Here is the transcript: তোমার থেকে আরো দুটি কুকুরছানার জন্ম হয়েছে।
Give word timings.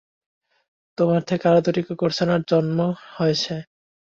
তোমার 0.97 1.21
থেকে 1.21 1.43
আরো 1.47 1.61
দুটি 1.65 1.81
কুকুরছানার 1.87 2.41
জন্ম 2.47 2.79
হয়েছে। 3.15 3.55